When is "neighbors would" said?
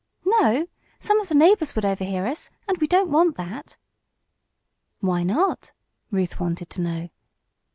1.35-1.85